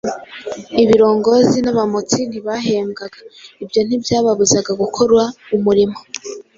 [0.83, 3.19] Ibirongozi n'abamotsi ntibahembwaga,
[3.63, 5.21] ibyo ntibyababuzaga gukora
[5.55, 5.97] umurimo